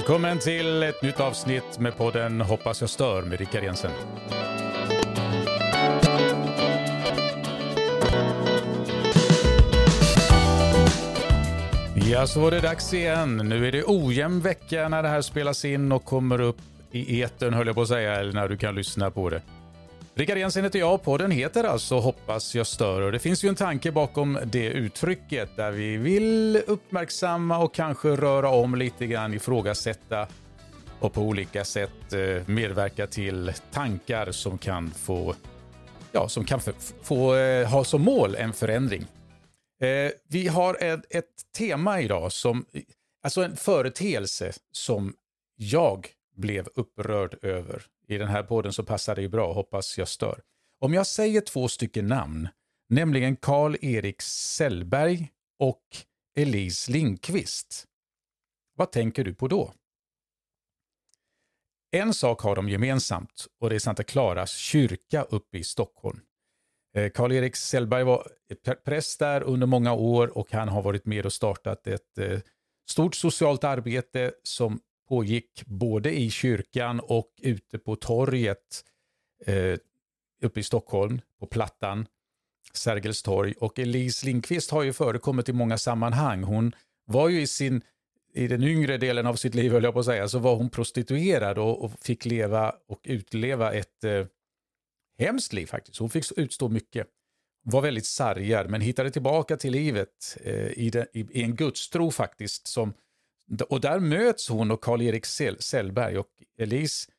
Välkommen 0.00 0.38
till 0.38 0.82
ett 0.82 1.02
nytt 1.02 1.20
avsnitt 1.20 1.78
med 1.78 1.96
podden 1.96 2.40
Hoppas 2.40 2.80
jag 2.80 2.90
stör 2.90 3.22
med 3.22 3.38
Rickard 3.38 3.62
Jensen. 3.62 3.90
Ja, 11.94 12.26
så 12.26 12.40
var 12.40 12.50
det 12.50 12.60
dags 12.60 12.94
igen. 12.94 13.36
Nu 13.36 13.68
är 13.68 13.72
det 13.72 13.84
ojämn 13.86 14.40
vecka 14.40 14.88
när 14.88 15.02
det 15.02 15.08
här 15.08 15.22
spelas 15.22 15.64
in 15.64 15.92
och 15.92 16.04
kommer 16.04 16.40
upp 16.40 16.58
i 16.90 17.22
etern 17.22 17.54
höll 17.54 17.66
jag 17.66 17.76
på 17.76 17.82
att 17.82 17.88
säga, 17.88 18.14
eller 18.14 18.32
när 18.32 18.48
du 18.48 18.56
kan 18.56 18.74
lyssna 18.74 19.10
på 19.10 19.30
det. 19.30 19.42
Rickard 20.14 20.38
Jensen 20.38 20.64
heter 20.64 20.78
jag, 20.78 21.02
podden 21.02 21.30
heter 21.30 21.64
alltså 21.64 21.98
Hoppas 21.98 22.54
jag 22.54 22.66
stör 22.66 23.00
och 23.00 23.12
det 23.12 23.18
finns 23.18 23.44
ju 23.44 23.48
en 23.48 23.54
tanke 23.54 23.92
bakom 23.92 24.38
det 24.44 24.66
uttrycket 24.66 25.56
där 25.56 25.70
vi 25.70 25.96
vill 25.96 26.62
uppmärksamma 26.66 27.58
och 27.58 27.74
kanske 27.74 28.08
röra 28.08 28.48
om 28.48 28.74
lite 28.74 29.06
grann, 29.06 29.34
ifrågasätta 29.34 30.28
och 31.00 31.12
på 31.12 31.22
olika 31.22 31.64
sätt 31.64 32.12
eh, 32.12 32.48
medverka 32.48 33.06
till 33.06 33.52
tankar 33.72 34.32
som 34.32 34.58
kan 34.58 34.90
få, 34.90 35.34
ja, 36.12 36.28
som 36.28 36.44
kan 36.44 36.60
få 37.02 37.34
eh, 37.34 37.68
ha 37.68 37.84
som 37.84 38.02
mål 38.02 38.34
en 38.34 38.52
förändring. 38.52 39.06
Eh, 39.82 40.10
vi 40.28 40.48
har 40.48 40.76
ett, 40.80 41.00
ett 41.10 41.24
tema 41.58 42.00
idag 42.00 42.32
som, 42.32 42.64
alltså 43.22 43.42
en 43.42 43.56
företeelse 43.56 44.52
som 44.72 45.14
jag 45.56 46.08
blev 46.36 46.68
upprörd 46.74 47.44
över. 47.44 47.82
I 48.10 48.18
den 48.18 48.28
här 48.28 48.42
podden 48.42 48.72
så 48.72 48.84
passar 48.84 49.14
det 49.14 49.22
ju 49.22 49.28
bra, 49.28 49.52
hoppas 49.52 49.98
jag 49.98 50.08
stör. 50.08 50.42
Om 50.80 50.94
jag 50.94 51.06
säger 51.06 51.40
två 51.40 51.68
stycken 51.68 52.06
namn, 52.06 52.48
nämligen 52.88 53.36
Karl-Erik 53.36 54.22
Sellberg 54.22 55.28
och 55.58 55.82
Elise 56.36 56.92
Lindqvist, 56.92 57.84
vad 58.76 58.92
tänker 58.92 59.24
du 59.24 59.34
på 59.34 59.48
då? 59.48 59.72
En 61.90 62.14
sak 62.14 62.40
har 62.40 62.56
de 62.56 62.68
gemensamt 62.68 63.46
och 63.60 63.70
det 63.70 63.74
är 63.74 63.78
Santa 63.78 64.02
Claras 64.02 64.52
kyrka 64.52 65.22
uppe 65.22 65.58
i 65.58 65.64
Stockholm. 65.64 66.20
Eh, 66.96 67.10
Karl-Erik 67.10 67.56
Sellberg 67.56 68.04
var 68.04 68.28
präst 68.84 69.18
där 69.18 69.42
under 69.42 69.66
många 69.66 69.92
år 69.92 70.38
och 70.38 70.52
han 70.52 70.68
har 70.68 70.82
varit 70.82 71.06
med 71.06 71.26
och 71.26 71.32
startat 71.32 71.86
ett 71.86 72.18
eh, 72.18 72.40
stort 72.90 73.14
socialt 73.14 73.64
arbete 73.64 74.32
som 74.42 74.80
pågick 75.10 75.66
både 75.66 76.18
i 76.18 76.30
kyrkan 76.30 77.00
och 77.00 77.30
ute 77.42 77.78
på 77.78 77.96
torget 77.96 78.84
eh, 79.46 79.78
uppe 80.42 80.60
i 80.60 80.62
Stockholm, 80.62 81.20
på 81.40 81.46
Plattan, 81.46 82.06
Sergels 82.72 83.22
torg. 83.22 83.54
Och 83.58 83.78
Elise 83.78 84.26
Lindqvist 84.26 84.70
har 84.70 84.82
ju 84.82 84.92
förekommit 84.92 85.48
i 85.48 85.52
många 85.52 85.78
sammanhang. 85.78 86.42
Hon 86.42 86.72
var 87.06 87.28
ju 87.28 87.40
i 87.40 87.46
sin 87.46 87.82
i 88.34 88.46
den 88.46 88.64
yngre 88.64 88.98
delen 88.98 89.26
av 89.26 89.34
sitt 89.34 89.54
liv, 89.54 89.72
höll 89.72 89.84
jag 89.84 89.92
på 89.92 90.00
att 90.00 90.06
säga, 90.06 90.28
så 90.28 90.38
var 90.38 90.56
hon 90.56 90.70
prostituerad 90.70 91.58
och, 91.58 91.84
och 91.84 91.92
fick 92.00 92.24
leva 92.24 92.74
och 92.88 93.00
utleva 93.04 93.72
ett 93.72 94.04
eh, 94.04 94.26
hemskt 95.18 95.52
liv 95.52 95.66
faktiskt. 95.66 95.98
Hon 95.98 96.10
fick 96.10 96.38
utstå 96.38 96.68
mycket. 96.68 97.06
Var 97.62 97.82
väldigt 97.82 98.06
sargad, 98.06 98.70
men 98.70 98.80
hittade 98.80 99.10
tillbaka 99.10 99.56
till 99.56 99.72
livet 99.72 100.36
eh, 100.44 100.78
i, 100.78 100.90
den, 100.90 101.06
i, 101.12 101.20
i, 101.20 101.42
en 101.42 101.56
gudstro 101.56 102.10
faktiskt 102.10 102.66
som 102.66 102.94
och 103.68 103.80
där 103.80 104.00
möts 104.00 104.48
hon 104.48 104.70
och 104.70 104.80
Karl-Erik 104.80 105.26
Sellberg 105.60 106.18
och 106.18 106.28
Elise 106.58 107.10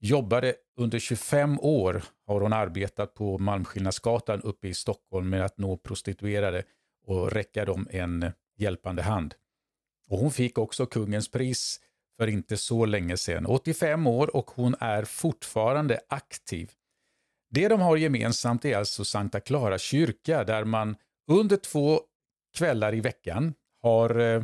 jobbade 0.00 0.54
under 0.76 0.98
25 0.98 1.60
år 1.60 2.02
har 2.26 2.40
hon 2.40 2.52
arbetat 2.52 3.14
på 3.14 3.38
Malmskillnadsgatan 3.38 4.42
uppe 4.42 4.68
i 4.68 4.74
Stockholm 4.74 5.30
med 5.30 5.44
att 5.44 5.58
nå 5.58 5.76
prostituerade 5.76 6.62
och 7.06 7.32
räcka 7.32 7.64
dem 7.64 7.88
en 7.90 8.32
hjälpande 8.58 9.02
hand. 9.02 9.34
Och 10.10 10.18
hon 10.18 10.30
fick 10.30 10.58
också 10.58 10.86
kungens 10.86 11.30
pris 11.30 11.80
för 12.18 12.26
inte 12.26 12.56
så 12.56 12.86
länge 12.86 13.16
sedan. 13.16 13.46
85 13.46 14.06
år 14.06 14.36
och 14.36 14.50
hon 14.50 14.74
är 14.80 15.04
fortfarande 15.04 16.00
aktiv. 16.08 16.70
Det 17.50 17.68
de 17.68 17.80
har 17.80 17.96
gemensamt 17.96 18.64
är 18.64 18.76
alltså 18.76 19.04
Sankta 19.04 19.40
Clara 19.40 19.78
kyrka 19.78 20.44
där 20.44 20.64
man 20.64 20.96
under 21.30 21.56
två 21.56 22.00
kvällar 22.56 22.94
i 22.94 23.00
veckan 23.00 23.54
har 23.82 24.18
eh, 24.18 24.42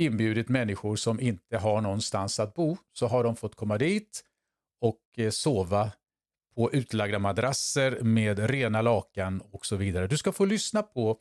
inbjudit 0.00 0.48
människor 0.48 0.96
som 0.96 1.20
inte 1.20 1.58
har 1.58 1.80
någonstans 1.80 2.40
att 2.40 2.54
bo, 2.54 2.76
så 2.92 3.06
har 3.06 3.24
de 3.24 3.36
fått 3.36 3.54
komma 3.54 3.78
dit 3.78 4.24
och 4.80 5.00
eh, 5.16 5.30
sova 5.30 5.92
på 6.54 6.72
utlagda 6.72 7.18
madrasser 7.18 7.98
med 8.00 8.50
rena 8.50 8.82
lakan 8.82 9.42
och 9.50 9.66
så 9.66 9.76
vidare. 9.76 10.06
Du 10.06 10.16
ska 10.16 10.32
få 10.32 10.44
lyssna 10.44 10.82
på 10.82 11.18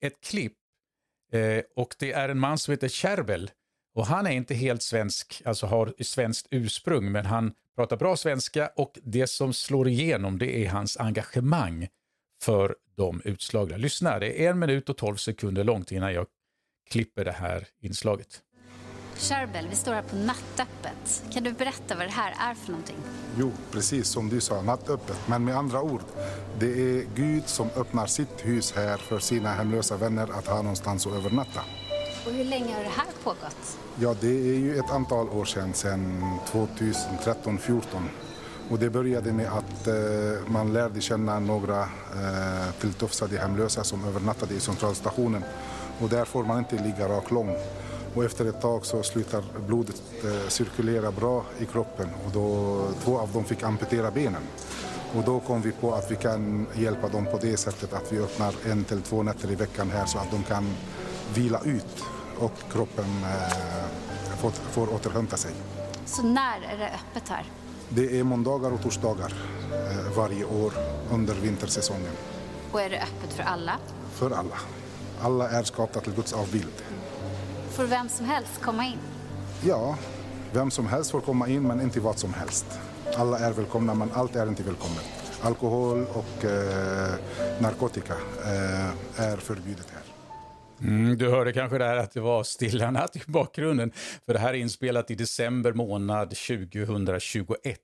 ett 0.00 0.20
klipp 0.20 0.56
eh, 1.32 1.62
och 1.76 1.94
det 1.98 2.12
är 2.12 2.28
en 2.28 2.38
man 2.38 2.58
som 2.58 2.72
heter 2.72 2.88
Kärvel 2.88 3.50
och 3.94 4.06
han 4.06 4.26
är 4.26 4.30
inte 4.30 4.54
helt 4.54 4.82
svensk, 4.82 5.42
alltså 5.44 5.66
har 5.66 5.94
svenskt 6.02 6.46
ursprung, 6.50 7.12
men 7.12 7.26
han 7.26 7.54
pratar 7.76 7.96
bra 7.96 8.16
svenska 8.16 8.70
och 8.76 8.98
det 9.02 9.26
som 9.26 9.52
slår 9.52 9.88
igenom 9.88 10.38
det 10.38 10.64
är 10.64 10.68
hans 10.68 10.96
engagemang 10.96 11.88
för 12.42 12.76
de 12.96 13.22
utslagna. 13.24 13.76
Lyssna, 13.76 14.18
det 14.18 14.44
är 14.44 14.50
en 14.50 14.58
minut 14.58 14.88
och 14.88 14.96
tolv 14.96 15.16
sekunder 15.16 15.64
långt 15.64 15.92
innan 15.92 16.14
jag 16.14 16.26
klipper 16.90 17.24
det 17.24 17.32
här 17.32 17.66
inslaget. 17.82 18.40
Charbel, 19.16 19.66
vi 19.70 19.76
står 19.76 19.92
här 19.92 20.02
på 20.02 20.16
nattöppet. 20.16 21.24
Kan 21.32 21.42
du 21.42 21.52
berätta 21.52 21.96
vad 21.96 22.06
det 22.06 22.12
här 22.12 22.50
är 22.50 22.54
för 22.54 22.70
någonting? 22.70 22.96
Jo, 23.38 23.52
precis 23.70 24.08
som 24.08 24.28
du 24.28 24.40
sa, 24.40 24.62
nattöppet. 24.62 25.28
Men 25.28 25.44
med 25.44 25.56
andra 25.56 25.82
ord, 25.82 26.02
det 26.58 26.66
är 26.66 27.06
Gud 27.14 27.48
som 27.48 27.70
öppnar 27.76 28.06
sitt 28.06 28.46
hus 28.46 28.72
här 28.72 28.96
för 28.96 29.18
sina 29.18 29.52
hemlösa 29.52 29.96
vänner 29.96 30.28
att 30.38 30.46
ha 30.46 30.56
någonstans 30.56 31.06
att 31.06 31.12
övernatta. 31.12 31.60
Och 32.26 32.32
hur 32.32 32.44
länge 32.44 32.74
har 32.74 32.82
det 32.82 32.90
här 32.96 33.06
pågått? 33.24 33.78
Ja, 34.00 34.14
det 34.20 34.28
är 34.28 34.58
ju 34.58 34.78
ett 34.78 34.90
antal 34.90 35.28
år 35.28 35.44
sedan, 35.44 35.74
sedan 35.74 36.22
2013-14. 36.46 37.82
Och 38.70 38.78
det 38.78 38.90
började 38.90 39.32
med 39.32 39.46
att 39.46 39.86
eh, 39.86 39.94
man 40.46 40.72
lärde 40.72 41.00
känna 41.00 41.38
några 41.38 41.82
eh, 41.82 42.70
tilltufsade 42.80 43.38
hemlösa 43.38 43.84
som 43.84 44.04
övernattade 44.04 44.54
i 44.54 44.60
centralstationen 44.60 45.44
och 46.00 46.08
där 46.08 46.24
får 46.24 46.44
man 46.44 46.58
inte 46.58 46.76
ligga 46.76 47.08
rak 47.08 47.30
lång. 47.30 47.56
Och 48.14 48.24
efter 48.24 48.44
ett 48.44 48.60
tag 48.60 48.86
så 48.86 49.02
slutar 49.02 49.42
blodet 49.66 50.02
eh, 50.24 50.48
cirkulera 50.48 51.10
bra 51.12 51.44
i 51.58 51.66
kroppen 51.66 52.08
och 52.26 52.30
då, 52.32 52.78
två 53.04 53.18
av 53.18 53.32
dem 53.32 53.44
fick 53.44 53.62
amputera 53.62 54.10
benen. 54.10 54.42
Och 55.16 55.22
då 55.24 55.40
kom 55.40 55.62
vi 55.62 55.72
på 55.72 55.94
att 55.94 56.10
vi 56.10 56.16
kan 56.16 56.66
hjälpa 56.74 57.08
dem 57.08 57.26
på 57.26 57.38
det 57.38 57.56
sättet 57.56 57.92
att 57.92 58.12
vi 58.12 58.18
öppnar 58.18 58.54
en 58.70 58.84
till 58.84 59.02
två 59.02 59.22
nätter 59.22 59.50
i 59.50 59.54
veckan 59.54 59.90
här 59.90 60.06
så 60.06 60.18
att 60.18 60.30
de 60.30 60.42
kan 60.42 60.76
vila 61.34 61.60
ut 61.64 62.04
och 62.38 62.52
kroppen 62.72 63.04
eh, 63.04 64.36
får, 64.36 64.50
får 64.50 64.94
återhämta 64.94 65.36
sig. 65.36 65.52
Så 66.06 66.22
när 66.22 66.60
är 66.72 66.78
det 66.78 66.90
öppet 66.94 67.28
här? 67.28 67.44
Det 67.88 68.18
är 68.18 68.24
måndagar 68.24 68.70
och 68.70 68.82
torsdagar 68.82 69.32
eh, 69.72 70.16
varje 70.16 70.44
år 70.44 70.72
under 71.12 71.34
vintersäsongen. 71.34 72.12
Och 72.72 72.80
är 72.80 72.90
det 72.90 73.02
öppet 73.02 73.32
för 73.32 73.42
alla? 73.42 73.72
För 74.12 74.30
alla. 74.30 74.58
Alla 75.22 75.50
är 75.50 75.62
skapta 75.62 76.00
till 76.00 76.12
Guds 76.12 76.32
avbild. 76.32 76.82
Får 77.70 77.84
vem 77.84 78.08
som 78.08 78.26
helst 78.26 78.62
komma 78.62 78.84
in? 78.86 78.98
Ja, 79.62 79.96
vem 80.52 80.70
som 80.70 80.86
helst 80.86 81.10
får 81.10 81.20
komma 81.20 81.48
in 81.48 81.62
men 81.62 81.80
inte 81.80 82.00
vad 82.00 82.18
som 82.18 82.34
helst. 82.34 82.66
Alla 83.16 83.38
är 83.38 83.52
välkomna 83.52 83.94
men 83.94 84.10
allt 84.12 84.36
är 84.36 84.46
inte 84.46 84.62
välkommet. 84.62 85.04
Alkohol 85.42 86.06
och 86.14 86.44
eh, 86.44 87.14
narkotika 87.60 88.14
eh, 88.44 89.22
är 89.24 89.36
förbjudet 89.36 89.86
här. 89.92 90.13
Mm, 90.84 91.18
du 91.18 91.28
hörde 91.28 91.52
kanske 91.52 91.78
där 91.78 91.96
att 91.96 92.12
det 92.12 92.20
var 92.20 92.44
stilla 92.44 92.90
natt 92.90 93.16
i 93.16 93.20
bakgrunden. 93.26 93.92
För 94.26 94.32
det 94.32 94.38
här 94.38 94.54
är 94.54 94.58
inspelat 94.58 95.10
i 95.10 95.14
december 95.14 95.72
månad 95.72 96.30
2021. 96.30 97.80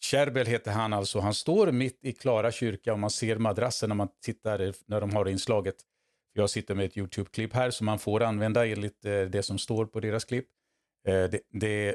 Kerbel 0.00 0.46
heter 0.46 0.70
han 0.70 0.92
alltså. 0.92 1.20
Han 1.20 1.34
står 1.34 1.72
mitt 1.72 1.98
i 2.04 2.12
Klara 2.12 2.52
kyrka 2.52 2.92
och 2.92 2.98
man 2.98 3.10
ser 3.10 3.36
madrassen 3.36 3.88
när 3.88 3.96
man 3.96 4.08
tittar 4.24 4.74
när 4.86 5.00
de 5.00 5.14
har 5.14 5.28
inslaget. 5.28 5.76
Jag 6.34 6.50
sitter 6.50 6.74
med 6.74 6.84
ett 6.84 6.96
YouTube-klipp 6.96 7.54
här 7.54 7.70
som 7.70 7.86
man 7.86 7.98
får 7.98 8.22
använda 8.22 8.66
enligt 8.66 9.04
eh, 9.04 9.20
det 9.20 9.42
som 9.42 9.58
står 9.58 9.86
på 9.86 10.00
deras 10.00 10.24
klipp. 10.24 10.46
Eh, 11.06 11.24
det, 11.24 11.40
det, 11.50 11.94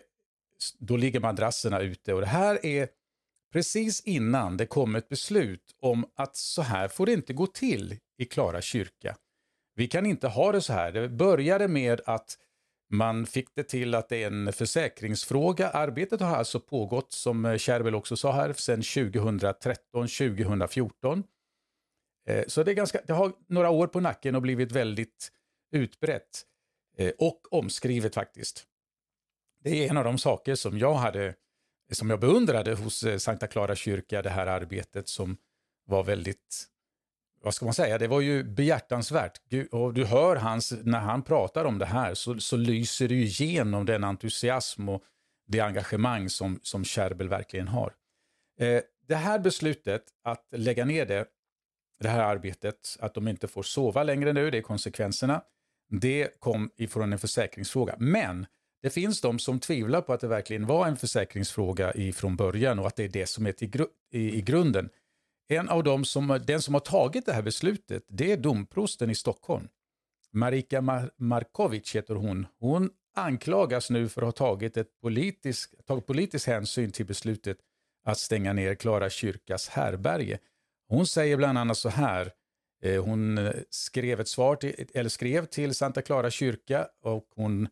då 0.79 0.97
ligger 0.97 1.19
madrasserna 1.19 1.79
ute 1.79 2.13
och 2.13 2.21
det 2.21 2.27
här 2.27 2.65
är 2.65 2.87
precis 3.53 4.01
innan 4.01 4.57
det 4.57 4.65
kom 4.65 4.95
ett 4.95 5.09
beslut 5.09 5.75
om 5.81 6.05
att 6.15 6.35
så 6.35 6.61
här 6.61 6.87
får 6.87 7.05
det 7.05 7.13
inte 7.13 7.33
gå 7.33 7.47
till 7.47 7.97
i 8.17 8.25
Klara 8.25 8.61
kyrka. 8.61 9.15
Vi 9.77 9.87
kan 9.87 10.05
inte 10.05 10.27
ha 10.27 10.51
det 10.51 10.61
så 10.61 10.73
här. 10.73 10.91
Det 10.91 11.09
började 11.09 11.67
med 11.67 12.01
att 12.05 12.37
man 12.89 13.25
fick 13.25 13.55
det 13.55 13.63
till 13.63 13.95
att 13.95 14.09
det 14.09 14.23
är 14.23 14.27
en 14.27 14.53
försäkringsfråga. 14.53 15.69
Arbetet 15.69 16.21
har 16.21 16.35
alltså 16.35 16.59
pågått, 16.59 17.11
som 17.11 17.57
Kärvel 17.57 17.95
också 17.95 18.17
sa 18.17 18.31
här, 18.31 18.53
sedan 18.53 18.81
2013-2014. 18.81 21.23
Eh, 22.27 22.45
så 22.47 22.63
det, 22.63 22.71
är 22.71 22.75
ganska, 22.75 23.01
det 23.07 23.13
har 23.13 23.33
några 23.47 23.69
år 23.69 23.87
på 23.87 23.99
nacken 23.99 24.35
och 24.35 24.41
blivit 24.41 24.71
väldigt 24.71 25.31
utbrett 25.71 26.45
eh, 26.97 27.11
och 27.19 27.53
omskrivet 27.53 28.13
faktiskt. 28.13 28.65
Det 29.63 29.85
är 29.85 29.89
en 29.89 29.97
av 29.97 30.03
de 30.03 30.17
saker 30.17 30.55
som 30.55 30.77
jag 30.77 30.93
hade, 30.93 31.35
som 31.93 32.09
jag 32.09 32.19
beundrade 32.19 32.73
hos 32.73 33.03
eh, 33.03 33.17
Sankta 33.17 33.47
Clara 33.47 33.75
kyrka, 33.75 34.21
det 34.21 34.29
här 34.29 34.47
arbetet 34.47 35.07
som 35.07 35.37
var 35.85 36.03
väldigt 36.03 36.67
vad 37.41 37.53
ska 37.53 37.65
man 37.65 37.73
säga, 37.73 37.97
det 37.97 38.07
var 38.07 38.21
ju 38.21 38.43
behjärtansvärt. 38.43 39.39
Och 39.71 39.93
du 39.93 40.05
hör 40.05 40.35
hans, 40.35 40.73
när 40.83 40.99
han 40.99 41.23
pratar 41.23 41.65
om 41.65 41.79
det 41.79 41.85
här 41.85 42.13
så, 42.13 42.39
så 42.39 42.57
lyser 42.57 43.07
det 43.07 43.15
ju 43.15 43.23
igenom 43.23 43.85
den 43.85 44.03
entusiasm 44.03 44.89
och 44.89 45.03
det 45.47 45.59
engagemang 45.59 46.29
som, 46.29 46.59
som 46.63 46.83
Kärbel 46.83 47.29
verkligen 47.29 47.67
har. 47.67 47.93
Eh, 48.59 48.81
det 49.07 49.15
här 49.15 49.39
beslutet 49.39 50.03
att 50.23 50.47
lägga 50.51 50.85
ner 50.85 51.05
det, 51.05 51.25
det 51.99 52.07
här 52.07 52.19
arbetet, 52.19 52.97
att 52.99 53.13
de 53.13 53.27
inte 53.27 53.47
får 53.47 53.63
sova 53.63 54.03
längre 54.03 54.33
nu, 54.33 54.51
det 54.51 54.57
är 54.57 54.61
konsekvenserna, 54.61 55.41
det 55.89 56.39
kom 56.39 56.69
ifrån 56.75 57.13
en 57.13 57.19
försäkringsfråga. 57.19 57.95
Men 57.99 58.45
det 58.81 58.89
finns 58.89 59.21
de 59.21 59.39
som 59.39 59.59
tvivlar 59.59 60.01
på 60.01 60.13
att 60.13 60.19
det 60.19 60.27
verkligen 60.27 60.65
var 60.65 60.87
en 60.87 60.97
försäkringsfråga 60.97 61.93
ifrån 61.93 62.35
början 62.35 62.79
och 62.79 62.87
att 62.87 62.95
det 62.95 63.03
är 63.03 63.09
det 63.09 63.27
som 63.27 63.45
är 63.45 63.51
till 63.51 63.69
gru 63.69 63.85
i, 64.11 64.37
i 64.37 64.41
grunden. 64.41 64.89
En 65.47 65.69
av 65.69 65.83
dem 65.83 66.05
som, 66.05 66.39
den 66.47 66.61
som 66.61 66.73
har 66.73 66.81
tagit 66.81 67.25
det 67.25 67.33
här 67.33 67.41
beslutet, 67.41 68.03
det 68.07 68.31
är 68.31 68.37
domprosten 68.37 69.09
i 69.09 69.15
Stockholm. 69.15 69.67
Marika 70.33 70.81
Mar 70.81 71.11
Markovic 71.17 71.95
heter 71.95 72.15
hon. 72.15 72.47
Hon 72.59 72.89
anklagas 73.15 73.89
nu 73.89 74.09
för 74.09 74.21
att 74.21 74.25
ha 74.39 74.47
tagit, 74.47 74.77
ett 74.77 75.01
politisk, 75.01 75.85
tagit 75.85 76.05
politisk 76.05 76.47
hänsyn 76.47 76.91
till 76.91 77.05
beslutet 77.05 77.57
att 78.05 78.17
stänga 78.17 78.53
ner 78.53 78.75
Klara 78.75 79.09
kyrkas 79.09 79.69
härberge. 79.69 80.39
Hon 80.89 81.07
säger 81.07 81.37
bland 81.37 81.57
annat 81.57 81.77
så 81.77 81.89
här, 81.89 82.31
eh, 82.83 83.03
hon 83.03 83.37
eh, 83.37 83.53
skrev 83.69 84.19
ett 84.19 84.27
svar 84.27 84.55
till, 84.55 84.85
eller 84.93 85.09
skrev 85.09 85.45
till 85.45 85.75
Santa 85.75 86.01
Clara 86.01 86.29
kyrka 86.29 86.87
och 87.01 87.27
hon 87.35 87.67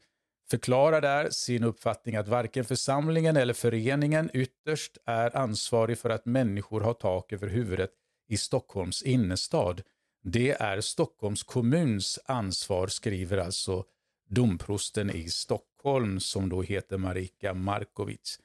förklarar 0.49 1.01
där 1.01 1.29
sin 1.29 1.63
uppfattning 1.63 2.15
att 2.15 2.27
varken 2.27 2.65
församlingen 2.65 3.37
eller 3.37 3.53
föreningen 3.53 4.29
ytterst 4.33 4.97
är 5.05 5.37
ansvarig 5.37 5.97
för 5.97 6.09
att 6.09 6.25
människor 6.25 6.81
har 6.81 6.93
tak 6.93 7.33
över 7.33 7.47
huvudet 7.47 7.91
i 8.27 8.37
Stockholms 8.37 9.03
innerstad. 9.03 9.81
Det 10.23 10.51
är 10.51 10.81
Stockholms 10.81 11.43
kommuns 11.43 12.19
ansvar, 12.25 12.87
skriver 12.87 13.37
alltså 13.37 13.83
domprosten 14.29 15.09
i 15.09 15.29
Stockholm 15.29 16.19
som 16.19 16.49
då 16.49 16.61
heter 16.61 16.97
Marika 16.97 17.53
Markovic. 17.53 18.39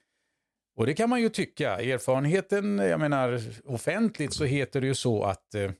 Och 0.76 0.86
det 0.86 0.94
kan 0.94 1.10
man 1.10 1.20
ju 1.20 1.28
tycka. 1.28 1.80
Erfarenheten, 1.80 2.78
jag 2.78 3.00
menar 3.00 3.42
offentligt 3.64 4.34
så 4.34 4.44
heter 4.44 4.80
det 4.80 4.86
ju 4.86 4.94
så 4.94 5.22
att 5.22 5.54
eh, 5.54 5.70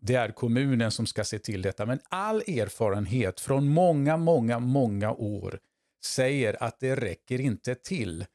det 0.00 0.14
är 0.14 0.28
kommunen 0.28 0.90
som 0.90 1.06
ska 1.06 1.24
se 1.24 1.38
till 1.38 1.62
detta. 1.62 1.86
Men 1.86 2.00
all 2.08 2.36
erfarenhet 2.40 3.40
från 3.40 3.68
många, 3.68 4.16
många, 4.16 4.58
många 4.58 5.12
år 5.12 5.60
säger 6.04 6.62
att 6.62 6.80
det 6.80 6.96
räcker 6.96 7.40
inte 7.40 7.74
till. 7.74 8.26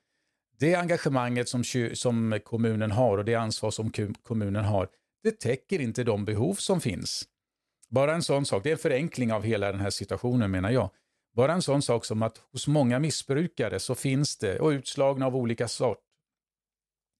Det 0.59 0.75
engagemanget 0.75 1.49
som, 1.49 1.63
som 1.93 2.39
kommunen 2.43 2.91
har 2.91 3.17
och 3.17 3.25
det 3.25 3.35
ansvar 3.35 3.71
som 3.71 3.91
kommunen 4.23 4.65
har, 4.65 4.89
det 5.23 5.39
täcker 5.39 5.79
inte 5.79 6.03
de 6.03 6.25
behov 6.25 6.53
som 6.53 6.81
finns. 6.81 7.27
Bara 7.89 8.15
en 8.15 8.23
sån 8.23 8.45
sak, 8.45 8.63
det 8.63 8.69
är 8.69 8.73
en 8.73 8.77
förenkling 8.79 9.33
av 9.33 9.43
hela 9.43 9.71
den 9.71 9.81
här 9.81 9.89
situationen 9.89 10.51
menar 10.51 10.71
jag. 10.71 10.89
Bara 11.35 11.53
en 11.53 11.61
sån 11.61 11.81
sak 11.81 12.05
som 12.05 12.23
att 12.23 12.37
hos 12.51 12.67
många 12.67 12.99
missbrukare 12.99 13.79
så 13.79 13.95
finns 13.95 14.37
det, 14.37 14.59
och 14.59 14.69
utslagna 14.69 15.25
av 15.25 15.35
olika 15.35 15.67
sort, 15.67 15.99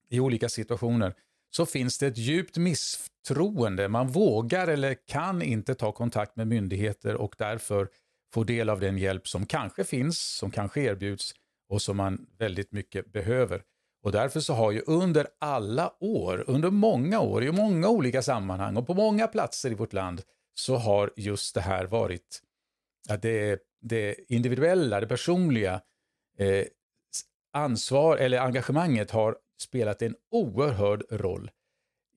i 0.09 0.19
olika 0.19 0.49
situationer, 0.49 1.13
så 1.55 1.65
finns 1.65 1.97
det 1.97 2.07
ett 2.07 2.17
djupt 2.17 2.57
misstroende. 2.57 3.87
Man 3.87 4.07
vågar 4.07 4.67
eller 4.67 4.93
kan 5.07 5.41
inte 5.41 5.75
ta 5.75 5.91
kontakt 5.91 6.35
med 6.35 6.47
myndigheter 6.47 7.15
och 7.15 7.35
därför 7.37 7.89
få 8.33 8.43
del 8.43 8.69
av 8.69 8.79
den 8.79 8.97
hjälp 8.97 9.27
som 9.27 9.45
kanske 9.45 9.83
finns, 9.83 10.19
som 10.19 10.51
kanske 10.51 10.81
erbjuds 10.81 11.33
och 11.69 11.81
som 11.81 11.97
man 11.97 12.27
väldigt 12.37 12.71
mycket 12.71 13.11
behöver. 13.11 13.63
Och 14.03 14.11
därför 14.11 14.39
så 14.39 14.53
har 14.53 14.71
ju 14.71 14.81
under 14.87 15.27
alla 15.39 15.93
år, 15.99 16.43
under 16.47 16.69
många 16.69 17.19
år, 17.19 17.43
i 17.43 17.51
många 17.51 17.89
olika 17.89 18.21
sammanhang 18.21 18.77
och 18.77 18.87
på 18.87 18.93
många 18.93 19.27
platser 19.27 19.71
i 19.71 19.73
vårt 19.73 19.93
land 19.93 20.21
så 20.53 20.75
har 20.75 21.13
just 21.15 21.55
det 21.55 21.61
här 21.61 21.85
varit 21.85 22.41
att 23.09 23.21
det, 23.21 23.59
det 23.81 24.15
individuella, 24.27 24.99
det 24.99 25.07
personliga 25.07 25.81
eh, 26.37 26.65
ansvar 27.53 28.17
eller 28.17 28.39
engagemanget 28.39 29.11
har 29.11 29.37
spelat 29.61 30.01
en 30.01 30.15
oerhörd 30.31 31.03
roll. 31.09 31.51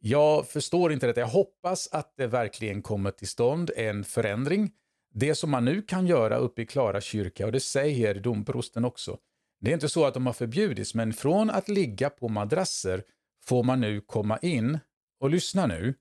Jag 0.01 0.49
förstår 0.49 0.93
inte 0.93 1.07
detta. 1.07 1.21
Jag 1.21 1.27
hoppas 1.27 1.89
att 1.93 2.17
det 2.17 2.27
verkligen 2.27 2.83
kommer 2.83 3.11
till 3.11 3.29
stånd 3.29 3.71
en 3.77 4.05
förändring. 4.05 4.71
Det 5.15 5.35
som 5.35 5.51
man 5.51 5.65
nu 5.65 5.83
kan 5.83 6.07
göra 6.07 6.37
uppe 6.37 6.63
i 6.63 6.67
Klara 6.67 7.01
kyrka, 7.01 7.47
och 7.47 7.53
det 7.53 7.61
säger 7.61 8.15
domprosten 8.15 8.85
också, 8.85 9.19
det 9.61 9.71
är 9.71 9.75
inte 9.75 9.89
så 9.89 10.05
att 10.05 10.15
de 10.15 10.27
har 10.27 10.33
förbjudits, 10.33 10.95
men 10.95 11.13
från 11.13 11.51
att 11.51 11.69
ligga 11.69 12.11
på 12.11 12.29
madrasser 12.29 13.05
får 13.45 13.63
man 13.63 13.81
nu 13.81 14.01
komma 14.01 14.39
in, 14.39 14.79
och 15.21 15.31
lyssna 15.31 15.67
nu, 15.67 15.95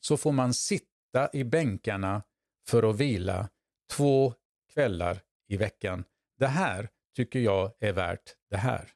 så 0.00 0.16
får 0.16 0.32
man 0.32 0.54
sitta 0.54 1.28
i 1.32 1.44
bänkarna 1.44 2.22
för 2.68 2.90
att 2.90 2.96
vila 2.96 3.48
två 3.92 4.34
kvällar 4.72 5.22
i 5.48 5.56
veckan. 5.56 6.04
Det 6.38 6.46
här 6.46 6.88
tycker 7.16 7.38
jag 7.38 7.72
är 7.80 7.92
värt 7.92 8.34
det 8.50 8.56
här. 8.56 8.95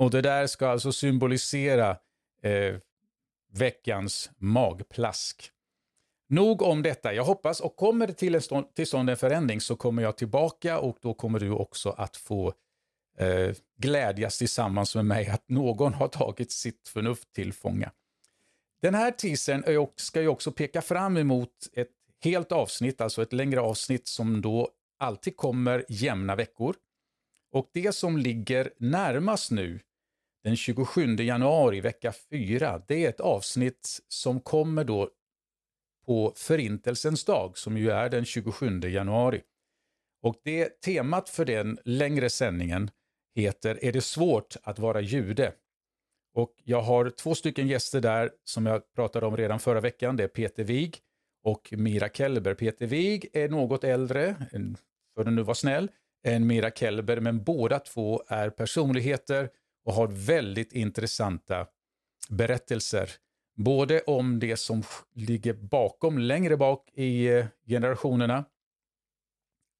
Och 0.00 0.10
det 0.10 0.20
där 0.20 0.46
ska 0.46 0.68
alltså 0.68 0.92
symbolisera 0.92 1.90
eh, 2.42 2.76
veckans 3.52 4.30
magplask. 4.38 5.50
Nog 6.28 6.62
om 6.62 6.82
detta. 6.82 7.14
Jag 7.14 7.24
hoppas 7.24 7.60
och 7.60 7.76
kommer 7.76 8.06
det 8.06 8.12
till, 8.12 8.40
stånd, 8.40 8.74
till 8.74 8.86
stånd 8.86 9.10
en 9.10 9.16
förändring 9.16 9.60
så 9.60 9.76
kommer 9.76 10.02
jag 10.02 10.16
tillbaka 10.16 10.78
och 10.78 10.98
då 11.00 11.14
kommer 11.14 11.40
du 11.40 11.50
också 11.50 11.90
att 11.90 12.16
få 12.16 12.52
eh, 13.18 13.50
glädjas 13.78 14.38
tillsammans 14.38 14.94
med 14.94 15.04
mig 15.04 15.28
att 15.28 15.48
någon 15.48 15.94
har 15.94 16.08
tagit 16.08 16.52
sitt 16.52 16.88
förnuft 16.88 17.32
till 17.32 17.52
fånga. 17.52 17.90
Den 18.82 18.94
här 18.94 19.10
teasern 19.10 19.86
ska 19.96 20.20
ju 20.20 20.28
också 20.28 20.52
peka 20.52 20.82
fram 20.82 21.16
emot 21.16 21.68
ett 21.72 21.92
helt 22.24 22.52
avsnitt, 22.52 23.00
alltså 23.00 23.22
ett 23.22 23.32
längre 23.32 23.60
avsnitt 23.60 24.08
som 24.08 24.40
då 24.40 24.68
alltid 24.98 25.36
kommer 25.36 25.84
jämna 25.88 26.36
veckor. 26.36 26.76
Och 27.52 27.70
det 27.72 27.94
som 27.94 28.16
ligger 28.16 28.72
närmast 28.78 29.50
nu 29.50 29.80
den 30.44 30.56
27 30.56 31.16
januari, 31.16 31.80
vecka 31.80 32.12
4. 32.30 32.82
Det 32.88 33.04
är 33.04 33.08
ett 33.08 33.20
avsnitt 33.20 34.00
som 34.08 34.40
kommer 34.40 34.84
då 34.84 35.10
på 36.06 36.32
Förintelsens 36.36 37.24
dag, 37.24 37.58
som 37.58 37.76
ju 37.76 37.90
är 37.90 38.08
den 38.08 38.24
27 38.24 38.80
januari. 38.80 39.42
Och 40.22 40.36
det 40.44 40.80
temat 40.80 41.28
för 41.28 41.44
den 41.44 41.78
längre 41.84 42.30
sändningen 42.30 42.90
heter 43.34 43.84
Är 43.84 43.92
det 43.92 44.00
svårt 44.00 44.56
att 44.62 44.78
vara 44.78 45.00
jude? 45.00 45.52
Och 46.34 46.54
jag 46.64 46.82
har 46.82 47.10
två 47.10 47.34
stycken 47.34 47.68
gäster 47.68 48.00
där 48.00 48.30
som 48.44 48.66
jag 48.66 48.92
pratade 48.94 49.26
om 49.26 49.36
redan 49.36 49.60
förra 49.60 49.80
veckan. 49.80 50.16
Det 50.16 50.24
är 50.24 50.28
Peter 50.28 50.64
Wig 50.64 50.98
och 51.44 51.74
Mira 51.76 52.08
Kelber. 52.08 52.54
Peter 52.54 52.86
Wig 52.86 53.28
är 53.32 53.48
något 53.48 53.84
äldre, 53.84 54.36
för 55.14 55.20
att 55.20 55.32
nu 55.32 55.42
vara 55.42 55.54
snäll, 55.54 55.90
än 56.26 56.46
Mira 56.46 56.70
Kelber, 56.70 57.20
men 57.20 57.44
båda 57.44 57.78
två 57.78 58.22
är 58.28 58.50
personligheter 58.50 59.50
och 59.84 59.94
har 59.94 60.08
väldigt 60.08 60.72
intressanta 60.72 61.66
berättelser. 62.28 63.10
Både 63.56 64.00
om 64.00 64.38
det 64.38 64.56
som 64.56 64.82
ligger 65.14 65.52
bakom, 65.54 66.18
längre 66.18 66.56
bak 66.56 66.90
i 66.94 67.26
eh, 67.26 67.46
generationerna, 67.66 68.44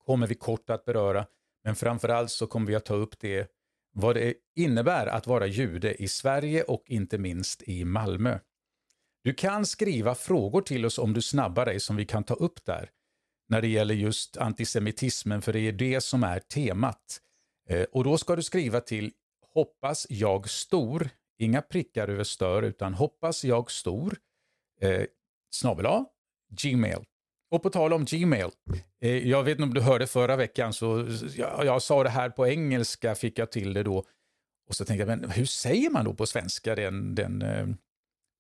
kommer 0.07 0.27
vi 0.27 0.35
kort 0.35 0.71
att 0.71 0.85
beröra. 0.85 1.27
Men 1.65 1.77
framförallt 1.77 2.31
så 2.31 2.47
kommer 2.47 2.67
vi 2.67 2.75
att 2.75 2.85
ta 2.85 2.95
upp 2.95 3.21
det, 3.21 3.51
vad 3.93 4.17
det 4.17 4.35
innebär 4.57 5.07
att 5.07 5.27
vara 5.27 5.47
jude 5.47 6.03
i 6.03 6.09
Sverige 6.09 6.63
och 6.63 6.83
inte 6.87 7.19
minst 7.19 7.63
i 7.63 7.85
Malmö. 7.85 8.39
Du 9.25 9.35
kan 9.35 9.67
skriva 9.67 10.15
frågor 10.15 10.63
till 10.63 10.87
oss 10.87 10.99
om 10.99 11.13
du 11.13 11.23
snabbar 11.23 11.65
dig 11.65 11.81
som 11.81 11.97
vi 11.97 12.05
kan 12.05 12.25
ta 12.25 12.35
upp 12.35 12.65
där 12.65 12.91
när 13.49 13.61
det 13.61 13.69
gäller 13.69 13.95
just 13.95 14.37
antisemitismen, 14.37 15.43
för 15.43 15.53
det 15.53 15.61
är 15.61 15.73
det 15.73 16.01
som 16.01 16.25
är 16.25 16.39
temat. 16.39 17.21
Eh, 17.69 17.83
och 17.83 18.05
då 18.05 18.19
ska 18.19 18.37
du 18.37 18.43
skriva 18.43 18.81
till 18.81 19.13
hoppas 19.55 20.07
jag 20.11 20.51
stor, 20.51 21.11
inga 21.39 21.63
prickar 21.63 22.09
över 22.09 22.25
stör, 22.25 22.63
utan 22.63 22.95
hoppas 22.95 23.45
jag 23.45 23.71
stor, 23.71 24.19
eh, 24.81 25.05
snabel 25.51 26.05
gmail. 26.51 27.05
Och 27.51 27.63
på 27.63 27.71
tal 27.71 27.93
om 27.93 28.05
Gmail, 28.05 28.51
eh, 29.01 29.29
jag 29.29 29.43
vet 29.45 29.53
inte 29.53 29.63
om 29.63 29.75
du 29.75 29.81
hörde 29.81 30.07
förra 30.07 30.37
veckan, 30.37 30.73
så 30.73 31.07
jag, 31.37 31.65
jag 31.65 31.83
sa 31.83 32.03
det 32.03 32.11
här 32.11 32.31
på 32.31 32.47
engelska, 32.47 33.15
fick 33.15 33.39
jag 33.39 33.51
till 33.53 33.73
det 33.73 33.83
då. 33.83 34.05
Och 34.69 34.77
så 34.77 34.85
tänkte 34.85 35.07
jag, 35.07 35.19
men 35.19 35.31
hur 35.31 35.45
säger 35.45 35.91
man 35.91 36.05
då 36.05 36.15
på 36.15 36.27
svenska 36.27 36.75
den, 36.75 37.15
den 37.15 37.43
eh, 37.43 37.67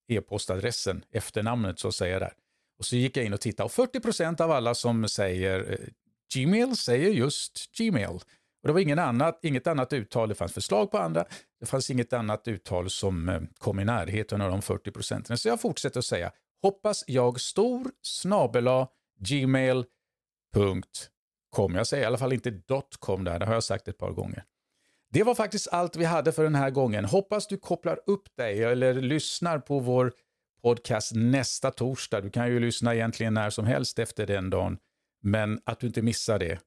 e-postadressen, 0.08 1.04
efternamnet 1.10 1.78
så 1.78 1.88
att 1.88 1.94
säga 1.94 2.18
där. 2.18 2.32
Och 2.78 2.84
så 2.84 2.96
gick 2.96 3.16
jag 3.16 3.26
in 3.26 3.32
och 3.32 3.40
tittade 3.40 3.64
och 3.64 3.70
40% 3.70 4.40
av 4.40 4.50
alla 4.50 4.74
som 4.74 5.08
säger 5.08 5.72
eh, 5.72 5.88
Gmail 6.34 6.76
säger 6.76 7.10
just 7.10 7.72
Gmail. 7.76 8.18
Och 8.62 8.68
det 8.68 8.72
var 8.72 8.80
ingen 8.80 8.98
annat, 8.98 9.38
inget 9.42 9.66
annat 9.66 9.92
uttal, 9.92 10.28
det 10.28 10.34
fanns 10.34 10.52
förslag 10.52 10.90
på 10.90 10.98
andra, 10.98 11.24
det 11.60 11.66
fanns 11.66 11.90
inget 11.90 12.12
annat 12.12 12.48
uttal 12.48 12.90
som 12.90 13.28
eh, 13.28 13.40
kom 13.58 13.80
i 13.80 13.84
närheten 13.84 14.40
av 14.40 14.50
de 14.50 14.62
40 14.62 14.90
procenten. 14.90 15.38
Så 15.38 15.48
jag 15.48 15.60
fortsätter 15.60 15.98
att 15.98 16.04
säga 16.04 16.32
hoppas 16.62 17.04
jag 17.06 17.40
stor 17.40 17.90
snabela 18.02 18.88
gmail.com. 19.20 19.84
Jag 21.74 21.86
säger 21.86 22.02
i 22.02 22.06
alla 22.06 22.18
fall 22.18 22.32
inte 22.32 22.60
.com 22.98 23.24
där, 23.24 23.38
det 23.38 23.46
har 23.46 23.54
jag 23.54 23.64
sagt 23.64 23.88
ett 23.88 23.98
par 23.98 24.10
gånger. 24.10 24.44
Det 25.12 25.22
var 25.22 25.34
faktiskt 25.34 25.68
allt 25.68 25.96
vi 25.96 26.04
hade 26.04 26.32
för 26.32 26.44
den 26.44 26.54
här 26.54 26.70
gången. 26.70 27.04
Hoppas 27.04 27.46
du 27.46 27.56
kopplar 27.56 28.00
upp 28.06 28.36
dig 28.36 28.64
eller 28.64 28.94
lyssnar 28.94 29.58
på 29.58 29.78
vår 29.78 30.12
podcast 30.62 31.12
nästa 31.14 31.70
torsdag. 31.70 32.20
Du 32.20 32.30
kan 32.30 32.48
ju 32.48 32.60
lyssna 32.60 32.94
egentligen 32.94 33.34
när 33.34 33.50
som 33.50 33.66
helst 33.66 33.98
efter 33.98 34.26
den 34.26 34.50
dagen, 34.50 34.78
men 35.22 35.60
att 35.64 35.80
du 35.80 35.86
inte 35.86 36.02
missar 36.02 36.38
det 36.38 36.58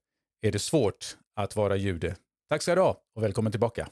är 0.42 0.52
det 0.52 0.60
svårt 0.60 1.18
att 1.36 1.56
vara 1.56 1.75
jude. 1.75 2.16
Tack 2.50 2.62
ska 2.62 2.75
du 2.75 2.82
ha 2.82 2.98
och 3.16 3.24
välkommen 3.24 3.52
tillbaka. 3.52 3.88